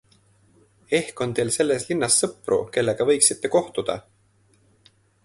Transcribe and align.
Ehk 0.99 1.19
on 1.25 1.35
teil 1.39 1.51
selles 1.57 1.85
linnas 1.91 2.17
sõpru, 2.23 2.59
kellega 2.79 3.07
võiksite 3.11 3.53
kohtuda? 3.57 3.99